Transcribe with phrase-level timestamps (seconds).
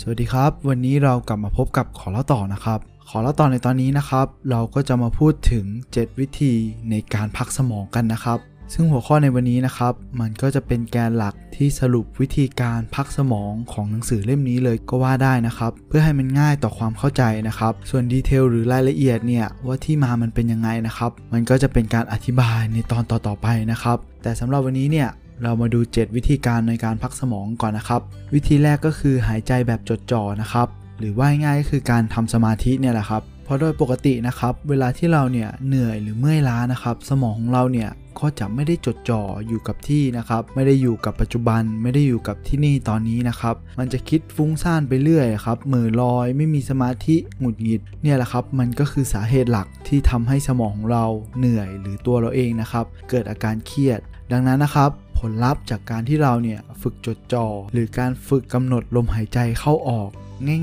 [0.00, 2.78] สวัสดีครับ วันนี้เรากลับมาพบกับขอเล่าต่อนะครับ
[3.08, 5.64] ขอเล่าต่อในตอนนี้นะครับ เราก็จะมาพูดถึง
[5.94, 6.54] 7 วิธี
[6.90, 8.38] ในการพักสมองกันนะครับ
[8.72, 25.08] ซึ่งหัวข้อในวันนี้นะครับ มันก็จะเป็นแกนหลักที่สรุปวิธีการพักสมองของหนังสือเล่มนี้เลยก็ว่าได้นะครับ เพื่อให้มันง่ายต่อความเข้าใจนะครับ ส่วนดีเทลหรือรายละเอียดเนี่ยว่าที่มามันเป็นยังไงนะครับ มันก็จะเป็นการอธิบายในตอนต่อๆไปนะครับ แต่สำหรับวันนี้เนี่ย
[25.42, 28.00] เรามาดู 7 วิธีการในการพักสมองก่อนนะครับ
[28.34, 51.06] วิธีแรกก็คือหายใจแบบจดจ่อนะครับ หรือว่าง่ายก็คือการทำสมาธิเนี่ยแหละครับ เพราะโดยปกตินะครับ เวลาที่เราเนี่ยเหนื่อยหรือเมื่อยล้านะครับ สมองของเราเนี่ยก็จะไม่ได้จดจ่ออยู่กับที่นะครับ ไม่ได้อยู่กับปัจจุบัน ไม่ได้อยู่กับที่นี่ตอนนี้นะครับ มันจะคิดฟุ้งซ่านไปเรื่อยครับมือลอย ไม่มีสมาธิหงุดหงิด เนี่ยแหละครับ มันก็คือสาเหตุหลักที่ทำให้สมองของเรา
[51.38, 54.00] เหนื่อยหรือตัวเราเองนะครับ เกิดอาการเครียด
[54.32, 60.10] ดังนั้นนะครับ ผลลัพธ์จากการที่เราเนี่ยฝึกจดจ่อหรือการฝึกกำหนดลมหายใจเข้าออก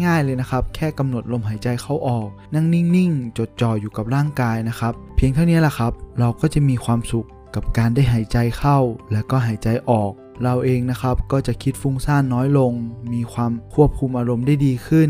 [0.06, 8.80] ง่ายๆเลยนะครับ แค่กำหนดลมหายใจเข้าออก นั่งนิ่งๆ จดจ่ออยู่กับร่างกายนะครับ เพียงเท่านี้แหละครับ เราก็จะมีความสุขกับการได้หายใจเข้า
[9.12, 10.12] และก็หายใจออก
[10.44, 12.72] เราเองนะครับก็จะคิดฟุ้งซ่านน้อยลง
[13.14, 15.10] มีความควบคุมอารมณ์ได้ดีขึ้น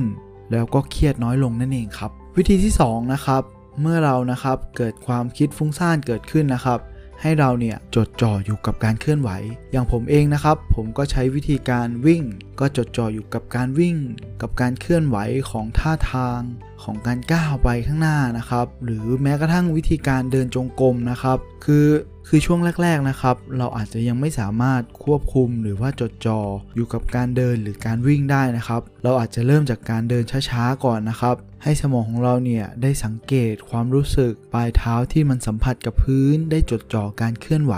[0.52, 3.42] แล้วก็เครียดน้อยลงนั่นเองครับ วิธีที่2นะครับ
[3.82, 6.80] เมื่อเรานะครับเกิดความคิดฟุ้งซ่านเกิดขึ้นนะครับ
[7.24, 9.30] ให้เราเนี่ยจดจ่ออยู่กับการเคลื่อนไหว
[9.72, 12.24] อย่างผมเองนะครับ ผมก็ใช้วิธีการวิ่ง
[12.60, 13.96] ก็จดจ่ออยู่กับการวิ่ง
[14.42, 15.18] กับการเคลื่อนไหว
[15.52, 16.42] ของท่าทาง
[16.84, 21.88] ของการก้าวไปข้างหน้านะครับ หรือแม้กระทั่งวิธีการเดินจงกรมนะครับ คือ
[22.28, 26.40] คือช่วงแรก ๆนะครับ เราอาจจะยังไม่สามารถควบคุมหรือว่าจดจ่อ
[26.76, 37.75] อยู่กับการเดินหรือการวิ่งได้นะครับ เราอาจจะเริ่มจากการเดินช้าๆก่อนนะครับ ให้สมองของเราเนี่ยได้สังเกตความรู้สึกปลายเท้าที่มันสัมผัสกับพื้น ได้จดจ่อการเคลื่อนไหว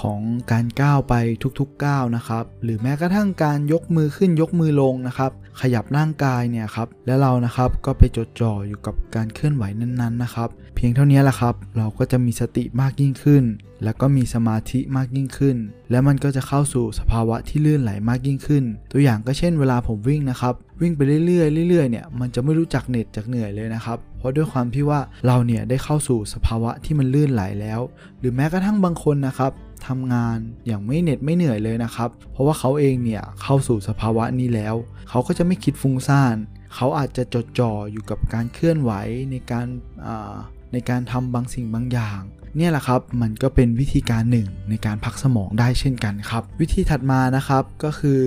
[0.00, 0.20] ของ
[0.52, 1.14] การก้าวไป
[1.58, 13.44] ทุกๆก้าวนะครับ หรือแม้กระทั่งการยกมือขึ้นยกมือลงนะครับ ขยับร่างกายเนี่ยครับแล้วเรานะครับก็ไปจดจ่ออยู่กับการเคลื่อนไหวนั้นๆนะครับ เพียงเท่านี้แหละครับ เราก็จะมีสติมากยิ่งขึ้น
[13.84, 15.56] แล้วก็มีสมาธิมากยิ่งขึ้น
[15.90, 27.80] และมันก็จะเข้าสู่สภาวะที่ลื่นไหลมากยิ่งขึ้น ตัวอย่างก็เช่นเวลาผมวิ่งนะครับ วิ่งไปเรื่อยๆเรื่อยๆเนี่ยมันจะไม่รู้จักเหน็ดจากเหนื่อยเลยนะครับ เพราะด้วยความที่ว่าเราเนี่ยได้เข้าสู่สภาวะที่มันลื่นไหลแล้ว
[28.18, 29.52] หรือแม้กระทั่งบางคนนะครับ
[29.86, 34.74] ทำงานอย่างไม่เหน็ดไม่เหนื่อยเลยนะครับ เพราะว่าเขาเองเนี่ยเข้าสู่สภาวะนี้แล้ว
[35.08, 36.36] เขาก็จะไม่คิดฟุ้งซ่าน
[36.74, 38.92] เขาอาจจะจดจ่ออยู่กับการเคลื่อนไหว
[39.30, 39.66] ในการ
[40.72, 42.20] ในการทำบางสิ่งบางอย่าง
[42.56, 48.20] เนี่ยแหละครับมันก็เป็นวิธีการหนึ่งในการพักสมองได้เช่นกันครับ วิธีถัดมานะครับก็คือ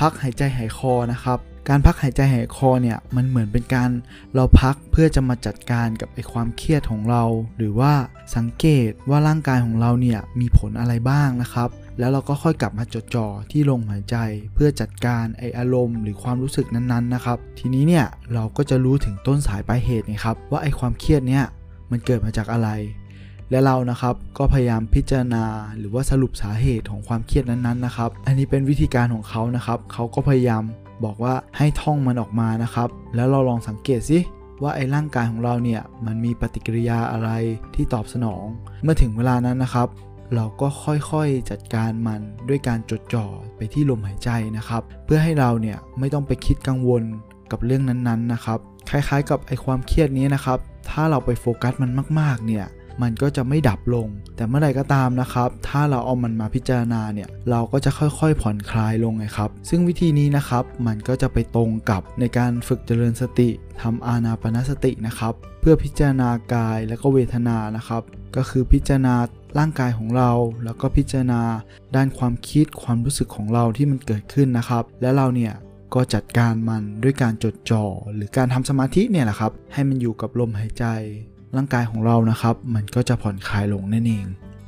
[0.00, 1.38] พักหายใจหายคอนะครับ
[1.68, 3.90] การพักหายใจหายคอเนี่ยมันเหมือนเป็นการ
[4.34, 7.24] เราพักเพื่อจะมาจัดการกับไอความเครียดของเรา
[7.56, 7.92] หรือว่า
[8.36, 14.16] สังเกตว่าร่างกายของเราเนี่ยมีผลอะไรบ้างนะครับ แล้วเราก็ค่อยกลับมาจดจ่อที่ลมหายใจ
[14.54, 21.44] เพื่อจัดการไออารมณ์ หรือความรู้สึกนั้นๆนะครับ ทีนี้เนี่ยเราก็จะรู้ถึงต้นสายปลายเหตุนะครับ ว่าไอความเครียดเนี่ย
[21.92, 22.68] มันเกิดมาจากอะไร
[23.50, 25.44] และเรานะครับก็พยายามพิจารณา
[25.78, 30.62] หรือว่าสรุปสาเหตุของความเครียดนั้นๆนะครับ อันนี้เป็นวิธีการของเขานะครับ เขาก็พยายาม
[31.04, 34.18] บอกว่าให้ท่องมันออกมานะครับ แล้วเราลองสังเกตสิ
[34.62, 37.30] ว่าไอ้ร่างกายของเราเนี่ยมันมีปฏิกิริยาอะไร
[37.74, 38.44] ที่ตอบสนอง
[38.82, 39.88] เมื่อถึงเวลานั้นนะครับ
[40.34, 43.26] เราก็ค่อยๆจัดการมันด้วยการจดจ่อ
[43.56, 47.02] ไปที่ลมหายใจนะครับ เพื่อให้เราเนี่ยไม่ต้องไปคิดกังวล
[47.50, 48.58] กับเรื่องนั้นๆนะครับ
[48.92, 50.58] คล้ายๆ กับไอความเครียดนี้นะครับ
[50.90, 52.66] ถ้าเราไปโฟกัสมันมาก ๆ เนี่ย
[53.02, 63.48] มันก็จะไม่ดับลง แต่เมื่อใดก็ตามนะครับ ถ้าเราเอามันมาพิจารณาเนี่ย เราก็จะค่อยๆ ผ่อนคลายลงไงครับ ซึ่งวิธีนี้นะครับ มันก็จะไปตรงกับในการฝึกเจริญสติ
[63.82, 68.02] ทำอานาปนสตินะครับ เพื่อพิจารณากายและก็เวทนานะครับ
[68.36, 69.14] ก็คือพิจารณา
[69.58, 70.30] ร่างกายของเรา
[70.64, 71.42] แล้วก็พิจารณา
[71.96, 75.52] ด้านความคิดความรู้สึกของเราที่มันเกิดขึ้นนะครับ และเราเนี่ย
[75.94, 80.84] ก็จัดการมันด้วยการจดจ่อหรือการทำสมาธิเนี่ยแหละครับ ให้มันอยู่กับลมหายใจ
[81.56, 84.26] ร่างกายของเรานะครับ มันก็จะผ่อนคลายลงนั่นเอง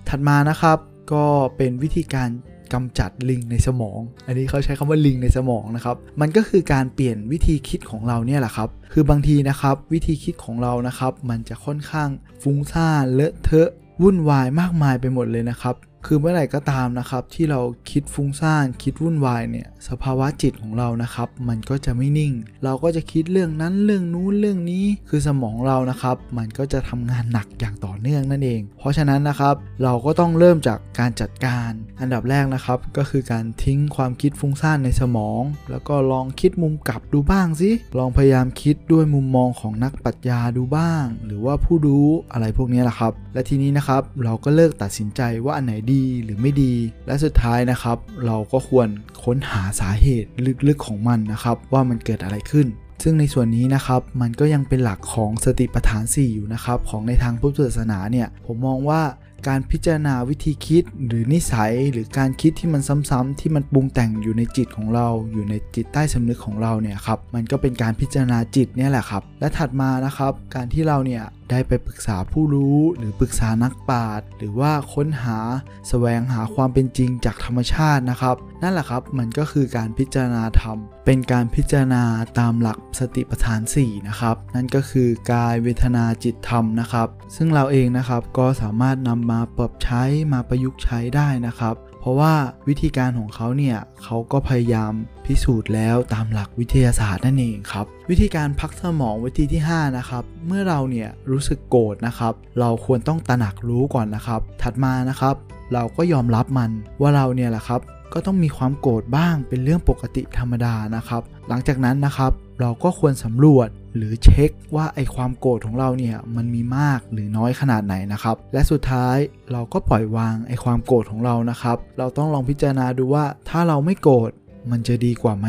[0.09, 0.79] ถัดมานะครับ
[1.13, 1.25] ก็
[1.57, 2.29] เป็นวิธีการ
[2.73, 12.09] กำจัดลิงในสมอง อันนี้เขาใช้คำว่าลิงในสมองนะครับ มันก็คือการเปลี่ยนวิธีคิดของเราเนี่ยแหละครับ คือบางทีนะครับวิธีคิดของเรานะครับ มันจะค่อนข้าง
[12.43, 13.71] ฟุ้งซ่านเลอะเทอะ
[14.03, 15.75] วุ่นวายมากมายไปหมดเลยนะครับ
[16.07, 17.61] คือเมื่อไหร่ก็ตามนะครับ ที่เรา
[17.91, 22.33] คิดฟุ้งซ่านคิดวุ่นวายเนี่ยสภาวะจิตของเรานะครับ มันก็จะไม่นิ่ง
[22.65, 31.71] เราก็จะคิดเรื่องนั้นเรื่องนู้นเรื่องนี้ คือสมองเรานะครับ มันก็จะทำงานหนักอย่างต่อเนื่องนั่นเอง เพราะฉะนั้นนะครับเราก็ต้องเริ่มจากการจัดการ
[32.01, 46.75] อันดับแรกนะครับ ก็คือการทิ้งความคิดฟุ้งซ่านในสมอง แล้วก็ลองคิดมุมกลับดูบ้างสิลองพยายามคิดด้วยมุมมองของนักปรัชญาดูบ้าง หรือว่าผู้รู้อะไรพวกนี้แหละครับ และทีนี้นะครับเราก็เลิกตัดสินใจว่าอันไหนดีดีหรือไม่ดี
[47.07, 48.89] และสุดท้ายนะครับ เราก็ควร
[49.25, 50.29] ค้นหาสาเหตุ
[50.69, 52.67] ลึกๆของมันนะครับ ว่ามันเกิดอะไรขึ้น
[53.03, 59.03] ซึ่งในส่วนนี้นะครับมันก็ยังเป็นหลักของสติปัฏฐาน 4 อยู่นะครับ ของในทางพุทธศาสนาเนี่ยผมมองว่า
[59.49, 75.45] การพิจารณาวิธีคิดหรือนิสัยหรือการคิดที่มันซ้ำๆที่มันปรุงแต่งอยู่ในจิตของเรา อยู่ในจิตใต้สำนึกของเราเนี่ยครับมันก็เป็นการพิจารณาจิตเนี่ยแหละครับ และถัดมานะครับ การที่เราเนี่ยได้ไปปรึกษาผู้รู้หรือปรึกษานักปราชญ์หรือว่าค้นหาส
[75.89, 82.05] แสวงหาความเป็นจริงจากธรรมชาตินะครับ นั่นแหละครับมันก็คือการพิจารณาธรรม เป็นการพิจารณา
[82.39, 90.03] ตามหลักสติปัฏฐาน 4 นะครับ นั่นก็คือกายเวทนาจิตธรรมนะครับ ซึ่งเราเองนะครับก็สามารถนำมาปรับใช้
[90.33, 91.75] มาประยุกต์ใช้ได้นะครับ
[92.05, 92.35] เพราะว่า
[92.69, 94.93] วิธีการของเขาเนี่ยเขาก็พยายาม
[95.27, 105.35] พิสูจน์แล้วตามหลักวิทยาศาสตร์นั่นเองครับ วิธีการพักสมองวิธีที่ 5 นะครับ เมื่อเราเนี่ยรู้สึกโกรธนะครับ เราควรต้องตระหนักรู้ก่อนนะครับ ถัดมานะครับ
[105.75, 106.71] เราก็ยอมรับมัน
[107.01, 107.81] ว่าเราเนี่ยแหละครับ
[108.13, 119.17] ก็ต้องมีความโกรธบ้างเป็นเรื่องปกติธรรมดานะครับ หลังจากนั้นนะครับเราก็ควรสำรวจหรือเช็คว่าไอความโกรธของเราเนี่ยมันมีมากหรือน้อยขนาดไหนนะครับ และสุดท้าย
[119.53, 124.31] เราก็ปล่อยวางไอความโกรธของเรานะครับ เราต้องลองพิจารณาดูว่าถ้าเราไม่โกรธ
[124.71, 125.49] มันจะดีกว่าไหม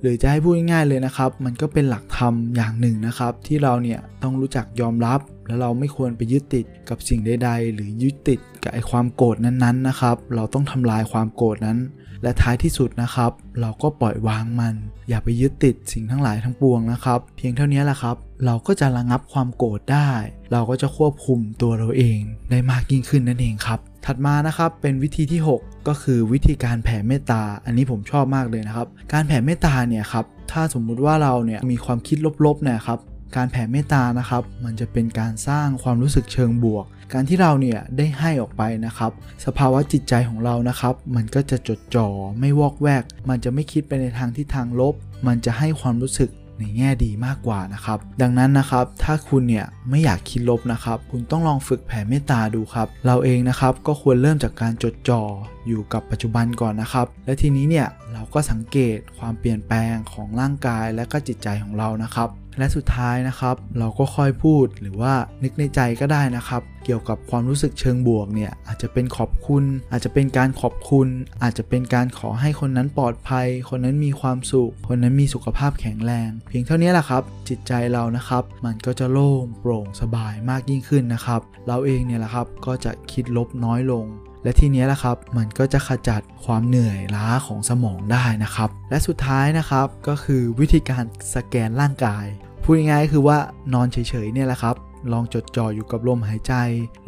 [0.00, 11.78] หรือจะให้พูดง่ายๆเลยนะครับ มันก็เป็นหลักธรรมอย่างหนึ่งนะครับ ที่เราเนี่ยต้องรู้จักยอมรับ และเราไม่ควรไปยึดติดกับสิ่งใดๆ หรือยึดติดกับไอความโกรธนั้นๆนะครับ เราต้องทำลายความโกรธนั้น
[12.22, 14.74] และท้ายที่สุดนะครับ เราก็ปล่อยวางมัน
[15.08, 18.16] อย่าไปยึดติดสิ่งทั้งหลายทั้งปวงนะครับ เพียงเท่านี้แหละครับ
[18.46, 20.10] เราก็จะระงับความโกรธได้
[20.52, 22.18] เราก็จะควบคุมตัวเราเอง
[22.50, 32.98] ได้มากยิ่งขึ้นนั่นเองครับ ถัดมานะครับเป็นวิธีที่ 6 ก็คือวิธีการแผ่เมตตา อันนี้ผมชอบมากเลยนะครับ การแผ่เมตตาเนี่ยครับถ้าสมมุติว่าเราเนี่ยมีความคิดลบๆเนี่ยครับ
[33.36, 39.12] การแผ่เมตตานะครับ มันจะเป็นการสร้างความรู้สึกเชิงบวก การที่เราเนี่ยได้ให้ออกไปนะครับ
[39.44, 42.08] สภาวะจิตใจของเรานะครับ มันก็จะจดจ่อ
[42.40, 44.94] ไม่วอกแวก มันจะไม่คิดไปในทางที่ทางลบ
[45.26, 46.30] มันจะให้ความรู้สึก
[46.60, 55.22] ในแง่ดีมากกว่านะครับ ดังนั้นนะครับ ถ้าคุณเนี่ยไม่อยากคิดลบนะครับ คุณต้องลองฝึกแผ่เมตตาดูครับ เราเองนะครับก็ควรเริ่มจากการจดจ่อ
[55.66, 71.08] อยู่กับปัจจุบันก่อนนะครับ และทีนี้เนี่ยเราก็สังเกตความเปลี่ยนแปลงของร่างกายและก็จิตใจของเรานะครับ และสุดท้ายนะครับ เราก็ค่อยพูดหรือว่านึกในใจก็ได้นะครับ เกี่ยวกับความรู้สึกเชิงบวกเนี่ยอาจจะเป็นขอบคุณ อาจจะเป็นการขอบคุณ
[71.42, 84.06] อาจจะเป็นการขอให้คนนั้นปลอดภัย คนนั้นมีความสุข คนนั้นมีสุขภาพแข็งแรง เพียงเท่านี้แหละครับ จิตใจเรานะครับ มันก็จะโล่งโปร่งสบายมากยิ่งขึ้นนะครับ เราเองเนี่ยแหละครับก็จะคิดลบน้อยลง
[84.46, 91.04] และทีนี้แหละครับ มันก็จะขจัดความเหนื่อยล้าของสมองได้นะครับ และสุดท้ายนะครับก็คือวิธีการ
[91.34, 92.26] สแกนร่างกาย
[92.68, 93.38] พูดง่ายๆคือว่า
[93.74, 94.76] นอนเฉยๆเนี่ยแหละครับ
[95.12, 96.54] ลองจดจ่ออยู่กับลมหายใจ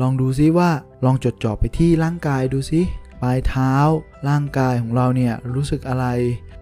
[0.01, 0.71] ลองดูซิว่า
[1.05, 2.81] ลองจดจ่อไปที่ร่างกายดูซิ
[3.23, 3.73] ปลายเท้า
[4.29, 6.07] ร่างกายของเราเนี่ยรู้สึกอะไร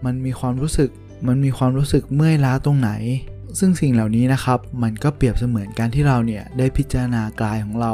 [0.05, 0.89] มันมีความรู้สึก
[1.27, 2.91] มันมีความรู้สึกเมื่อยล้าตรงไหน
[3.59, 7.93] ซึ่งสิ่งเหล่านี้นะครับ มันก็เปรียบเสมือนการที่เราเนี่ยได้พิจารณากายของเรา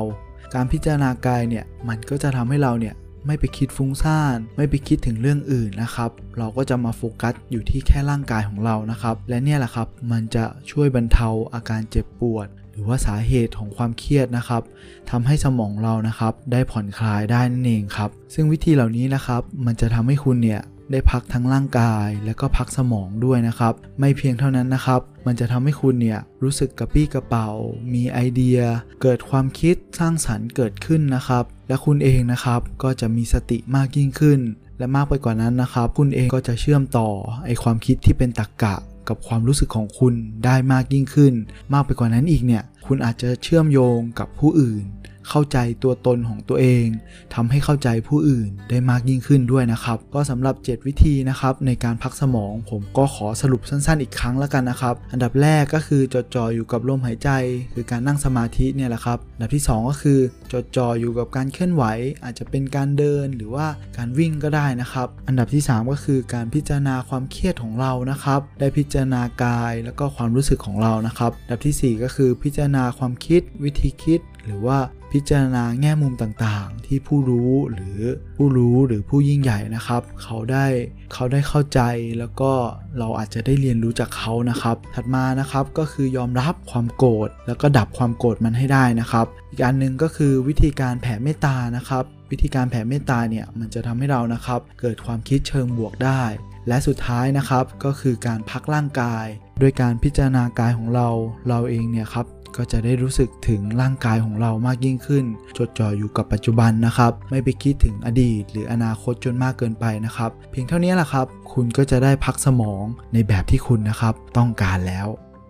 [0.53, 2.93] การพิจารณากายเนี่ยมันก็จะทำให้เราเนี่ย
[3.25, 14.61] ไม่ไปคิดฟุ้งซ่าน ไม่ไปคิดถึงเรื่องอื่นนะครับ เราก็จะมาโฟกัสอยู่ที่แค่ร่างกายของเรานะครับ และเนี่ยแหละครับ มันจะช่วยบรรเทาอาการเจ็บปวด หรือว่าสาเหตุของความเครียดนะครับ
[15.09, 27.49] ทำให้สมองเรานะครับ ได้ผ่อนคลายได้นั่นเองครับ ซึ่งวิธีเหล่านี้นะครับ มันจะทำให้คุณเนี่ย ได้พักทั้งร่างกายและก็พักสมองด้วยนะครับ ไม่เพียงเท่านั้นนะครับ มันจะทำให้คุณเนี่ยรู้สึกกระปี้กระเป๋า
[27.93, 28.59] มีไอเดีย
[29.01, 34.39] เกิดความคิดสร้างสรรค์เกิดขึ้นนะครับ และคุณเองนะครับก็จะมีสติมากยิ่งขึ้น
[34.77, 37.09] และมากไปกว่านั้นนะครับ คุณเองก็จะเชื่อมต่อ
[37.45, 38.75] ไอความคิดที่เป็นตรรกกะ
[39.09, 40.13] กับความรู้สึกของคุณ
[40.45, 41.33] ได้มากยิ่งขึ้น
[41.73, 44.85] มากไปกว่านั้นอีกเนี่ย คุณอาจจะเชื่อมโยงกับผู้อื่น
[45.29, 46.85] เข้าใจตัวตนของตัวเอง
[47.33, 57.29] ทำให้เข้าใจผู้อื่นได้มากยิ่งขึ้นด้วยนะครับ ก็สำหรับ 7 วิธีนะครับในการพักสมอง ผมก็ขอสรุปสั้นๆ อีกครั้งแล้วกันนะครับ อันดับแรกก็คือจดจ่ออยู่กับลมหายใจ
[57.73, 60.19] คือการนั่งสมาธิเนี่ยแหละครับ อันดับที่ 2 ก็คือ
[60.53, 61.83] จดจ่ออยู่กับการเคลื่อนไหว
[62.23, 74.79] อาจจะเป็นการเดินหรือว่าการวิ่งก็ได้นะครับ อันดับที่ 3 ก็คือการพิจารณาความเครียดของเรานะครับ ได้พิจารณากายแล้วก็ความรู้สึกของเรานะครับ อันดับที่ 4 ก็คือพิจารณาความคิด วิธีคิด หรือว่า
[75.11, 77.99] พิจารณาแง่มุมต่างๆ ที่ผู้รู้หรือ
[78.37, 80.65] ผู้รู้หรือผู้ยิ่งใหญ่นะครับ เขาได้
[81.13, 81.79] เขาได้เข้าใจ
[82.19, 82.51] แล้วก็
[82.99, 96.23] เราอาจจะได้เรียนรู้จากเขานะครับ ถัดมานะครับก็คือยอมรับความโกรธแล้วก็ดับความโกรธมันให้ได้นะครับ อีกอันหนึ่งก็คือวิธีการแผ่เมตตานะครับ วิธีการแผ่เมตตาเนี่ยมันจะทำให้เรานะครับ เกิดความคิดเชิงบวกได้
[96.67, 99.25] และสุดท้ายนะครับก็คือการพักร่างกาย
[99.59, 101.09] โดยการพิจารณากายของเรา
[101.49, 102.27] เราเองเนี่ยครับ
[102.57, 105.25] ก็จะได้รู้สึกถึงร่างกายของเรามากยิ่งขึ้น
[105.57, 112.83] จดจ่ออยู่กับปัจจุบันนะครับ ไม่ไปคิดถึงอดีต หรืออนาคตจนมากเกินไปนะครับ เพียงเท่านี้แหละครับ คุณก็จะได้พักสมอง
[113.13, 115.07] ในแบบที่คุณนะครับต้องการแล้ว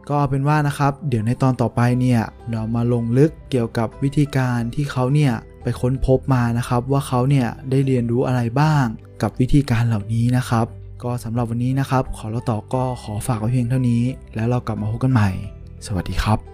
[0.07, 5.33] ก็เอาเป็นว่านะครับ เดี๋ยวในตอนต่อไปเนี่ยเรามาลงลึกเกี่ยวกับวิธีการที่เขาเนี่ย
[5.63, 8.86] ไปค้นพบมานะครับ ว่าเขาเนี่ยได้เรียนรู้อะไรบ้าง
[9.22, 10.65] กับวิธีการเหล่านี้นะครับ
[11.03, 14.01] ก็สำหรับวันนี้นะครับ ขอเราต่อก็ขอฝากไว้เพียงเท่านี้
[14.36, 15.29] แล้วเรากลับมาพบกันใหม่
[15.86, 16.52] สวัสดีครับ